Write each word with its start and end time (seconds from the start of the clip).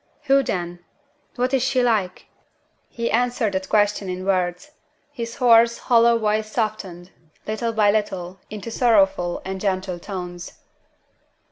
"Who, 0.23 0.41
then? 0.41 0.83
What 1.35 1.53
is 1.53 1.61
she 1.61 1.83
like?" 1.83 2.25
He 2.89 3.11
answered 3.11 3.53
that 3.53 3.69
question 3.69 4.09
in 4.09 4.25
words. 4.25 4.71
His 5.11 5.35
hoarse, 5.35 5.77
hollow 5.77 6.17
voice 6.17 6.51
softened, 6.51 7.11
little 7.45 7.71
by 7.71 7.91
little, 7.91 8.39
into 8.49 8.71
sorrowful 8.71 9.43
and 9.45 9.61
gentle 9.61 9.99
tones. 9.99 10.53